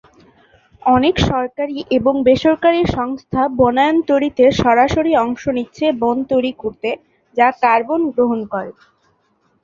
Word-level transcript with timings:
অনেক 0.81 1.15
সরকারি 1.29 1.77
এবং 1.97 2.13
বেসরকারি 2.27 2.81
সংস্থা 2.91 3.41
বনায়ন 3.59 3.97
তৈরিতে 4.09 4.43
সরাসরি 4.61 5.11
অংশ 5.17 5.43
নিচ্ছে 5.57 5.85
বন 6.01 6.17
তৈরি 6.31 6.51
করতে, 6.61 6.89
যা 7.37 7.47
কার্বন 7.63 8.01
গ্রহণ 8.13 8.39
করে। 8.53 8.71